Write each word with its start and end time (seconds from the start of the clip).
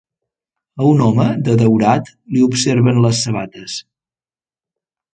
A 0.81 0.87
un 0.91 1.03
home 1.07 1.27
de 1.49 1.57
daurat 1.61 2.11
li 2.33 2.43
observen 2.49 3.05
les 3.07 3.23
sabates. 3.27 3.81